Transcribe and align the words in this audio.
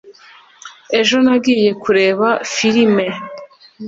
ejo 0.99 1.15
nagiye 1.25 1.69
kureba 1.83 2.27
firime 2.53 3.05